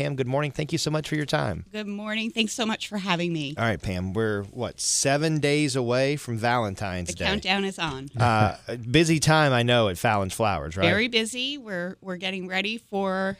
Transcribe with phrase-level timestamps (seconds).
[0.00, 0.50] Pam, good morning.
[0.50, 1.66] Thank you so much for your time.
[1.70, 2.30] Good morning.
[2.30, 3.54] Thanks so much for having me.
[3.58, 7.26] All right, Pam, we're what seven days away from Valentine's The Day.
[7.26, 8.08] countdown is on.
[8.18, 8.56] Uh,
[8.90, 10.86] busy time, I know, at Fallon's Flowers, right?
[10.86, 11.58] Very busy.
[11.58, 13.36] We're we're getting ready for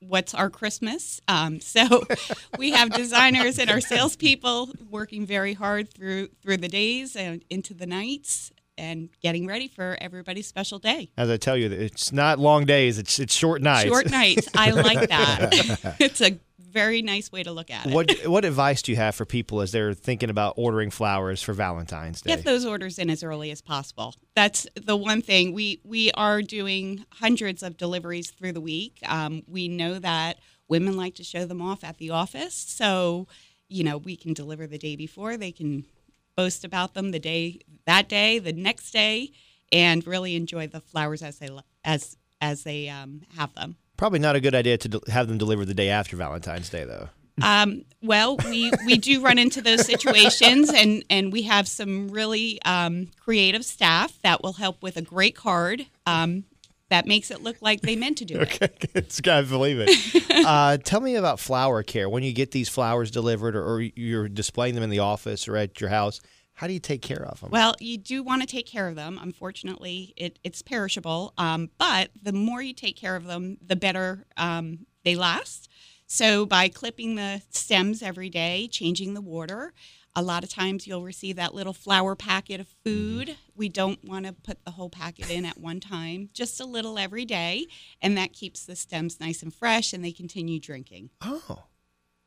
[0.00, 1.22] what's our Christmas.
[1.28, 2.04] Um, so
[2.58, 7.72] we have designers and our salespeople working very hard through through the days and into
[7.72, 8.52] the nights
[8.82, 11.10] and getting ready for everybody's special day.
[11.16, 13.88] As I tell you, it's not long days; it's it's short nights.
[13.88, 14.48] Short nights.
[14.54, 15.96] I like that.
[16.00, 17.94] it's a very nice way to look at it.
[17.94, 21.52] What what advice do you have for people as they're thinking about ordering flowers for
[21.52, 22.34] Valentine's Day?
[22.34, 24.14] Get those orders in as early as possible.
[24.34, 28.98] That's the one thing we we are doing hundreds of deliveries through the week.
[29.06, 33.28] Um, we know that women like to show them off at the office, so
[33.68, 35.36] you know we can deliver the day before.
[35.36, 35.84] They can
[36.36, 39.32] boast about them the day that day, the next day,
[39.72, 41.48] and really enjoy the flowers as they
[41.84, 43.76] as as they um, have them.
[43.96, 46.84] Probably not a good idea to de- have them delivered the day after Valentine's Day,
[46.84, 47.08] though.
[47.40, 52.60] Um, well, we, we do run into those situations, and, and we have some really
[52.62, 56.44] um, creative staff that will help with a great card um,
[56.92, 58.62] that makes it look like they meant to do it.
[58.62, 60.30] Okay, it's gotta believe it.
[60.46, 62.06] uh, tell me about flower care.
[62.08, 65.56] When you get these flowers delivered, or, or you're displaying them in the office or
[65.56, 66.20] at your house,
[66.52, 67.50] how do you take care of them?
[67.50, 69.18] Well, you do want to take care of them.
[69.20, 74.26] Unfortunately, it, it's perishable, um, but the more you take care of them, the better
[74.36, 75.70] um, they last.
[76.06, 79.72] So, by clipping the stems every day, changing the water,
[80.14, 83.28] a lot of times you'll receive that little flower packet of food.
[83.28, 83.40] Mm-hmm.
[83.56, 86.98] We don't want to put the whole packet in at one time, just a little
[86.98, 87.66] every day,
[88.00, 91.10] and that keeps the stems nice and fresh and they continue drinking.
[91.22, 91.64] Oh.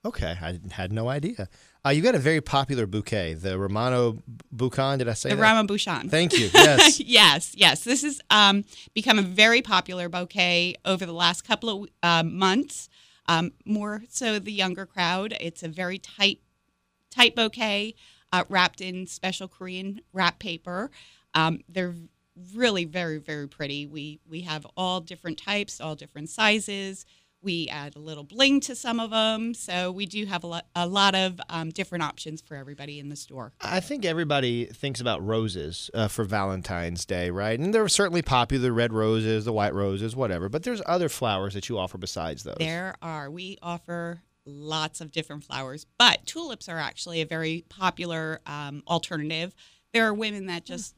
[0.06, 1.50] Okay, I had no idea.
[1.84, 5.00] Uh, you got a very popular bouquet, the Romano Buchan.
[5.00, 5.42] Did I say the that?
[5.42, 6.10] Rama Bouchan?
[6.10, 6.52] Thank you.
[6.54, 7.84] Yes, yes, yes.
[7.84, 12.88] This has um, become a very popular bouquet over the last couple of uh, months.
[13.28, 15.36] Um, more so the younger crowd.
[15.42, 16.40] It's a very tight,
[17.16, 17.96] tight bouquet
[18.32, 20.92] uh, wrapped in special Korean wrap paper.
[21.34, 21.96] Um, they're
[22.54, 23.86] really very, very pretty.
[23.86, 27.06] We we have all different types, all different sizes.
[27.42, 29.54] We add a little bling to some of them.
[29.54, 33.10] So we do have a lot, a lot of um, different options for everybody in
[33.10, 33.54] the store.
[33.62, 37.60] I think everybody thinks about roses uh, for Valentine's Day, right?
[37.60, 40.50] And they're certainly popular the red roses, the white roses, whatever.
[40.50, 42.58] But there's other flowers that you offer besides those.
[42.58, 43.30] There are.
[43.30, 49.56] We offer lots of different flowers, but tulips are actually a very popular um, alternative.
[49.94, 50.96] There are women that just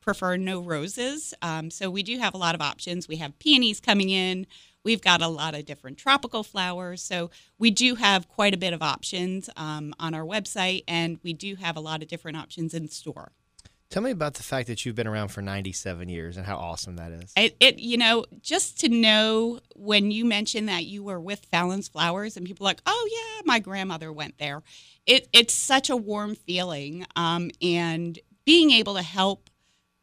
[0.00, 1.34] prefer no roses.
[1.42, 3.08] Um, so we do have a lot of options.
[3.08, 4.46] We have peonies coming in.
[4.84, 7.02] We've got a lot of different tropical flowers.
[7.02, 11.32] So we do have quite a bit of options um, on our website, and we
[11.32, 13.32] do have a lot of different options in store.
[13.90, 16.96] Tell me about the fact that you've been around for 97 years and how awesome
[16.96, 17.32] that is.
[17.36, 21.88] It, it, you know, just to know when you mentioned that you were with Fallon's
[21.88, 24.62] Flowers and people like, oh yeah, my grandmother went there.
[25.06, 29.48] It, it's such a warm feeling, um, and being able to help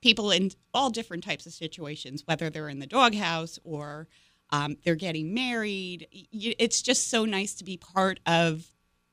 [0.01, 4.07] people in all different types of situations, whether they're in the doghouse or
[4.49, 6.07] um, they're getting married.
[6.31, 8.65] It's just so nice to be part of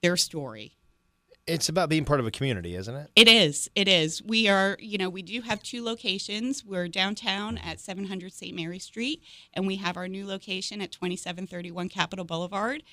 [0.03, 0.77] their story.
[1.47, 3.11] It's about being part of a community, isn't it?
[3.17, 3.69] It is.
[3.75, 4.23] It is.
[4.23, 6.65] We are, you know, we do have two locations.
[6.65, 8.55] We're downtown at 700 St.
[8.55, 12.85] Mary Street, and we have our new location at 2731 Capital Boulevard.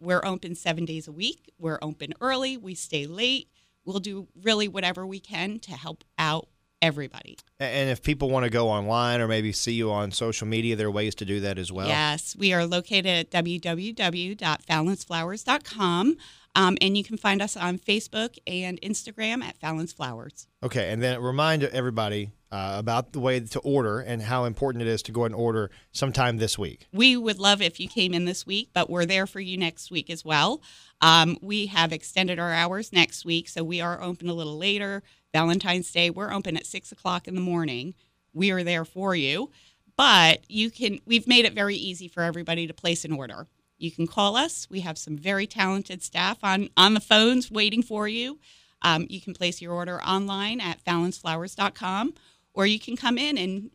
[0.00, 1.52] We're open seven days a week.
[1.58, 2.56] We're open early.
[2.56, 3.48] We stay late.
[3.84, 6.48] We'll do really whatever we can to help out
[6.82, 7.38] everybody.
[7.58, 10.88] And if people want to go online or maybe see you on social media, there
[10.88, 11.88] are ways to do that as well.
[11.88, 16.16] Yes, we are located at www.fallonsflowers.com.
[16.54, 20.48] Um, and you can find us on Facebook and Instagram at Fallon's Flowers.
[20.62, 24.88] Okay, and then remind everybody uh, about the way to order and how important it
[24.88, 26.86] is to go and order sometime this week.
[26.92, 29.90] We would love if you came in this week, but we're there for you next
[29.90, 30.60] week as well.
[31.00, 35.02] Um, we have extended our hours next week, so we are open a little later.
[35.32, 37.94] Valentine's Day, we're open at six o'clock in the morning.
[38.34, 39.50] We are there for you,
[39.96, 41.00] but you can.
[41.06, 43.46] We've made it very easy for everybody to place an order.
[43.78, 44.68] You can call us.
[44.70, 48.38] We have some very talented staff on on the phones waiting for you.
[48.82, 52.14] Um, you can place your order online at fallonsflowers.com,
[52.54, 53.70] or you can come in and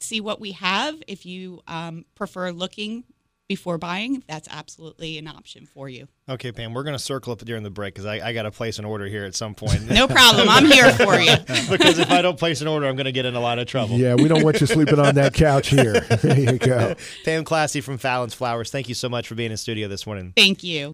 [0.00, 1.02] see what we have.
[1.06, 3.04] If you um, prefer looking
[3.48, 6.08] before buying, that's absolutely an option for you.
[6.28, 8.50] Okay, Pam, we're going to circle up during the break because I, I got to
[8.50, 9.90] place an order here at some point.
[9.90, 10.48] no problem.
[10.48, 11.36] I'm here for you.
[11.70, 13.66] because if I don't place an order, I'm going to get in a lot of
[13.66, 13.96] trouble.
[13.96, 16.00] Yeah, we don't want you sleeping on that couch here.
[16.22, 16.94] There you go.
[17.24, 20.32] Pam Classey from Fallon's Flowers, thank you so much for being in studio this morning.
[20.36, 20.90] Thank you.